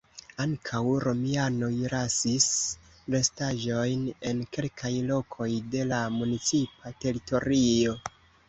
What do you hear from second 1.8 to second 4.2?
lasis restaĵojn